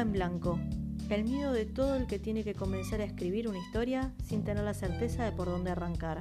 [0.00, 0.58] en blanco.
[1.10, 4.64] El miedo de todo el que tiene que comenzar a escribir una historia sin tener
[4.64, 6.20] la certeza de por dónde arrancar.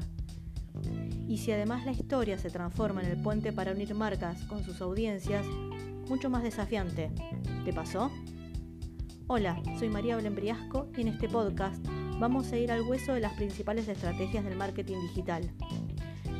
[1.27, 4.81] Y si además la historia se transforma en el puente para unir marcas con sus
[4.81, 5.45] audiencias,
[6.09, 7.11] mucho más desafiante.
[7.63, 8.11] ¿Te pasó?
[9.27, 11.85] Hola, soy María Blembriasco y en este podcast
[12.19, 15.49] vamos a ir al hueso de las principales estrategias del marketing digital.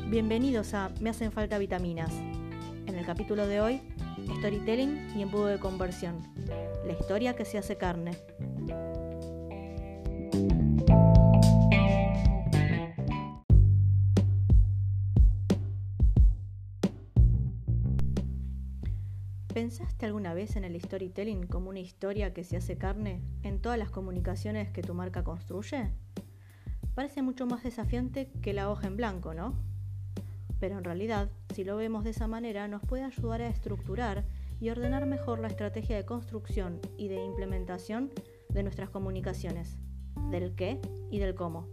[0.08, 2.12] Bienvenidos a Me hacen falta vitaminas.
[2.86, 3.80] En el capítulo de hoy,
[4.38, 6.16] storytelling y embudo de conversión.
[6.84, 8.12] La historia que se hace carne.
[19.52, 23.78] ¿Pensaste alguna vez en el storytelling como una historia que se hace carne en todas
[23.78, 25.90] las comunicaciones que tu marca construye?
[26.94, 29.54] Parece mucho más desafiante que la hoja en blanco, ¿no?
[30.60, 34.24] Pero en realidad, si lo vemos de esa manera, nos puede ayudar a estructurar
[34.60, 38.10] y ordenar mejor la estrategia de construcción y de implementación
[38.50, 39.78] de nuestras comunicaciones,
[40.30, 41.66] del qué y del cómo.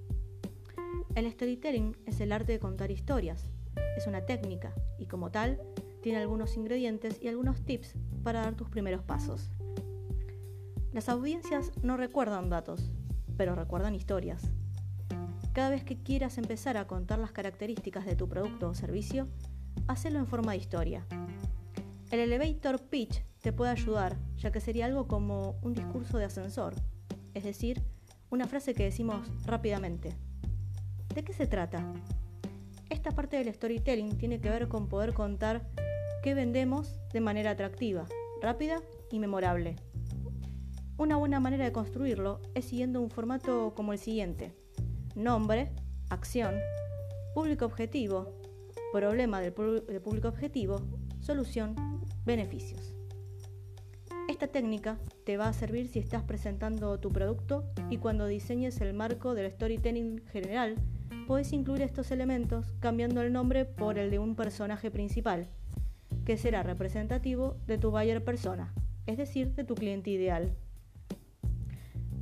[1.16, 3.50] El storytelling es el arte de contar historias,
[3.98, 5.60] es una técnica y como tal
[6.02, 9.52] tiene algunos ingredientes y algunos tips para dar tus primeros pasos.
[10.94, 12.92] Las audiencias no recuerdan datos,
[13.36, 14.52] pero recuerdan historias.
[15.54, 19.28] Cada vez que quieras empezar a contar las características de tu producto o servicio,
[19.88, 21.06] hacelo en forma de historia.
[22.10, 26.74] El elevator pitch te puede ayudar, ya que sería algo como un discurso de ascensor,
[27.34, 27.82] es decir,
[28.30, 30.14] una frase que decimos rápidamente.
[31.14, 31.84] ¿De qué se trata?
[32.90, 35.68] Esta parte del storytelling tiene que ver con poder contar
[36.24, 38.06] qué vendemos de manera atractiva,
[38.42, 39.76] rápida y memorable.
[40.98, 44.54] Una buena manera de construirlo es siguiendo un formato como el siguiente.
[45.16, 45.72] Nombre,
[46.10, 46.56] acción,
[47.34, 48.34] público objetivo,
[48.92, 50.82] problema del, público objetivo,
[51.20, 51.76] solución,
[52.28, 52.94] beneficios.
[54.30, 58.94] Esta técnica te va a servir si estás presentando tu producto y cuando diseñes el
[58.94, 60.76] marco del storytelling general,
[61.26, 65.48] puedes incluir estos elementos cambiando el nombre por el de un personaje principal
[66.26, 68.74] que será representativo de tu buyer persona,
[69.06, 70.54] es decir, de tu cliente ideal.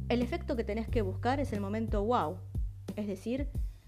[0.08, 2.38] El efecto que tenés que buscar es el momento wow,
[2.96, 3.48] es decir,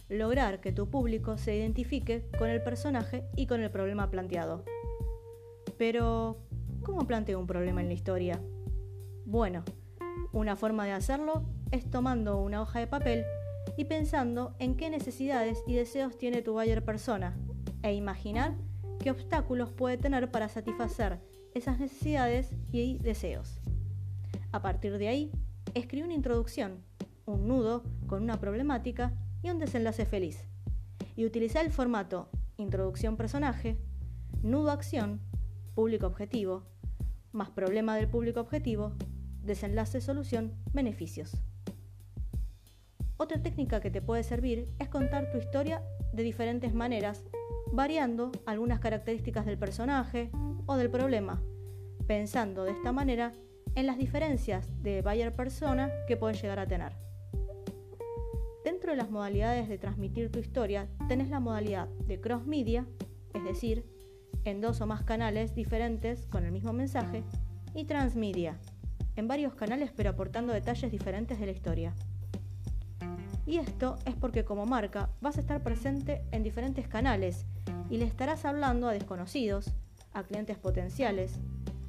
[0.09, 4.63] lograr que tu público se identifique con el personaje y con el problema planteado.
[5.77, 6.37] Pero,
[6.83, 8.41] ¿cómo planteo un problema en la historia?
[9.25, 9.63] Bueno,
[10.31, 13.25] una forma de hacerlo es tomando una hoja de papel
[13.75, 17.37] y pensando en qué necesidades y deseos tiene tu buyer persona
[17.83, 18.55] e imaginar
[18.99, 21.19] qué obstáculos puede tener para satisfacer
[21.53, 23.61] esas necesidades y deseos.
[24.51, 25.31] A partir de ahí,
[25.73, 26.83] escribe una introducción,
[27.25, 30.47] un nudo con una problemática y un desenlace feliz.
[31.15, 33.77] Y utiliza el formato introducción personaje,
[34.41, 35.21] nudo acción,
[35.77, 36.63] público objetivo,
[37.33, 38.93] más problema del público objetivo,
[39.43, 41.37] desenlace solución, beneficios.
[43.17, 45.83] Otra técnica que te puede servir es contar tu historia
[46.13, 47.23] de diferentes maneras
[47.71, 50.31] variando algunas características del personaje
[50.65, 51.43] o del problema,
[52.07, 53.31] pensando de esta manera
[53.75, 56.93] en las diferencias de buyer persona que pueden llegar a tener.
[58.65, 62.87] Dentro de las modalidades de transmitir tu historia, tenés la modalidad de cross media,
[63.35, 63.85] es decir,
[64.45, 67.23] en dos o más canales diferentes con el mismo mensaje,
[67.73, 68.57] y transmedia,
[69.15, 71.93] en varios canales pero aportando detalles diferentes de la historia.
[73.45, 77.45] Y esto es porque como marca vas a estar presente en diferentes canales
[77.89, 79.73] y le estarás hablando a desconocidos,
[80.13, 81.39] a clientes potenciales,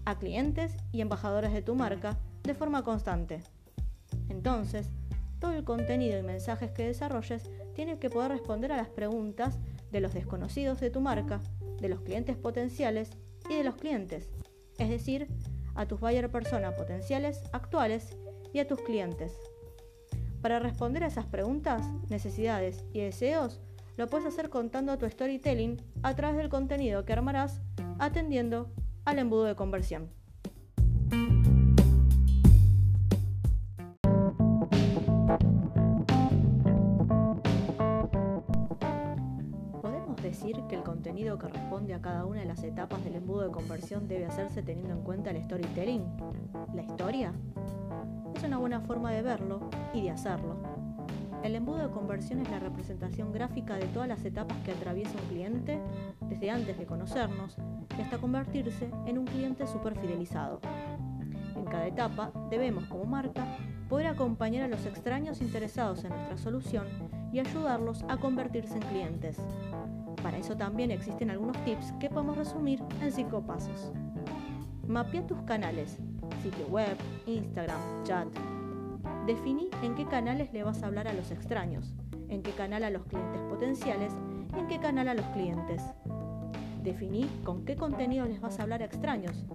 [0.05, 3.41] a clientes y embajadores de tu marca de forma constante.
[4.29, 4.89] Entonces,
[5.41, 9.59] todo el contenido y mensajes que desarrolles tiene que poder responder a las preguntas
[9.91, 11.41] de los desconocidos de tu marca,
[11.81, 13.11] de los clientes potenciales
[13.49, 14.31] y de los clientes,
[14.79, 15.29] es decir,
[15.75, 18.17] a tus buyer persona potenciales actuales
[18.53, 19.33] y a tus clientes.
[20.43, 23.61] Para responder a esas preguntas, necesidades y deseos,
[23.97, 27.61] lo puedes hacer contando tu storytelling a través del contenido que armarás
[27.99, 28.71] atendiendo
[29.05, 30.11] al embudo de conversión.
[40.49, 43.51] Decir que el contenido que responde a cada una de las etapas del embudo de
[43.51, 46.05] conversión debe hacerse teniendo en cuenta el storytelling?
[46.75, 47.33] ¿La historia?
[48.35, 50.57] Es una buena forma de verlo y de hacerlo
[51.45, 55.29] el embudo de conversión es la representación gráfica de todas las etapas que atraviesa un
[55.29, 55.81] cliente,
[56.23, 57.57] desde antes de conocernos
[58.01, 60.61] hasta convertirse en un cliente súper fidelizado.
[61.55, 63.47] En cada etapa debemos, como marca,
[63.89, 66.87] poder acompañar a los extraños interesados en nuestra solución
[67.33, 69.39] y ayudarlos a convertirse en clientes.
[70.29, 73.91] Para eso también existen algunos tips que podemos resumir en cinco pasos.
[74.87, 75.97] Mapea tus canales,
[76.43, 78.29] sitio web, Instagram, chat.
[79.25, 81.95] Definí en qué canales le vas a hablar a los extraños,
[82.29, 84.13] en qué canal a los clientes potenciales
[84.55, 85.83] y en qué canal a los clientes.
[86.83, 89.47] Definí con qué contenido les vas a hablar a extraños,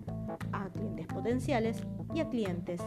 [0.54, 1.84] a clientes potenciales
[2.16, 2.82] y a clientes.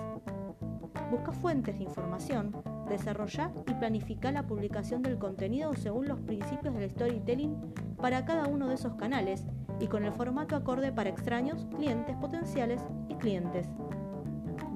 [1.12, 2.50] Busca fuentes de información,
[2.88, 7.56] desarrolla y planifica la publicación del contenido según los principios del storytelling
[7.97, 9.44] para cada uno de esos canales
[9.81, 13.69] y con el formato acorde para extraños, clientes potenciales y clientes.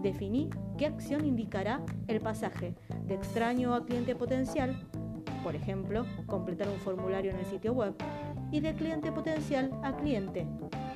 [0.03, 2.75] Definí qué acción indicará el pasaje
[3.07, 4.75] de extraño a cliente potencial,
[5.43, 7.95] por ejemplo, completar un formulario en el sitio web,
[8.51, 10.47] y de cliente potencial a cliente,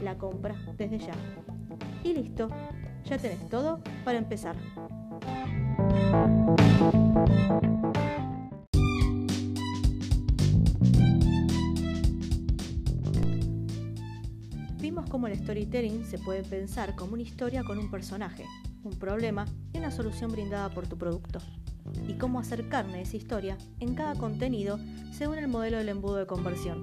[0.00, 1.14] la compra desde ya.
[2.02, 2.48] Y listo,
[3.04, 4.56] ya tenés todo para empezar.
[15.14, 18.46] Cómo el storytelling se puede pensar como una historia con un personaje,
[18.82, 21.38] un problema y una solución brindada por tu producto,
[22.08, 24.80] y cómo hacer carne esa historia en cada contenido
[25.12, 26.82] según el modelo del embudo de conversión.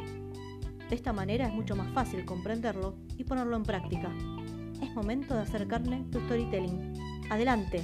[0.90, 4.10] De esta manera es mucho más fácil comprenderlo y ponerlo en práctica.
[4.82, 6.94] Es momento de hacer carne tu storytelling.
[7.30, 7.84] ¡Adelante!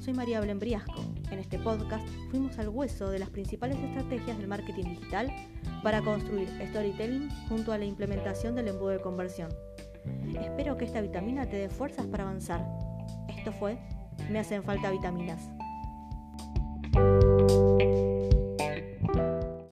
[0.00, 1.04] Soy María Belén Briasco.
[1.30, 5.32] En este podcast fuimos al hueso de las principales estrategias del marketing digital
[5.82, 9.50] para construir storytelling junto a la implementación del embudo de conversión.
[10.40, 12.64] Espero que esta vitamina te dé fuerzas para avanzar.
[13.28, 13.78] Esto fue
[14.30, 15.59] Me hacen falta vitaminas.